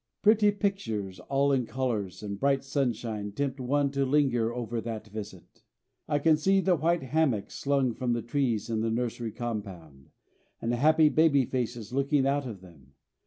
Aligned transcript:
Pretty 0.23 0.49
pictures 0.49 1.19
all 1.29 1.51
in 1.51 1.67
colours 1.67 2.23
and 2.23 2.39
bright 2.39 2.63
sunshine 2.63 3.33
tempt 3.33 3.59
one 3.59 3.91
to 3.91 4.03
linger 4.03 4.51
over 4.51 4.81
that 4.81 5.05
visit. 5.09 5.61
I 6.07 6.17
can 6.17 6.37
see 6.37 6.59
the 6.59 6.75
white 6.75 7.03
hammocks 7.03 7.53
slung 7.53 7.93
from 7.93 8.13
the 8.13 8.23
trees 8.23 8.67
in 8.67 8.81
the 8.81 8.89
nursery 8.89 9.31
compound, 9.31 10.09
and 10.59 10.73
happy 10.73 11.09
baby 11.09 11.45
faces 11.45 11.93
looking 11.93 12.25
out 12.25 12.47
of 12.47 12.61
them. 12.61 12.95